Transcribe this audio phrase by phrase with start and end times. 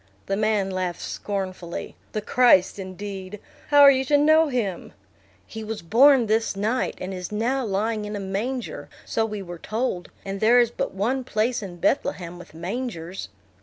[0.25, 1.95] The man laughed scornfully.
[2.13, 3.39] "The Christ indeed!
[3.67, 4.93] How are you to know him?"
[5.45, 9.59] "He was born this night, and is now lying in a manger, so we were
[9.59, 13.29] told; and there is but one place in Bethlehem with mangers."